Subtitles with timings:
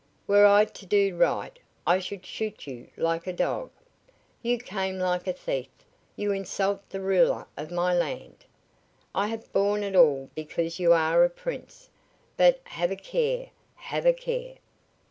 [0.25, 3.69] Were I to do right I should shoot you like a dog.
[4.41, 5.67] You came like a thief,
[6.15, 8.43] you insult the ruler of my land.
[9.13, 11.91] I have borne it all because you are a Prince,
[12.35, 14.55] but have a care have a care.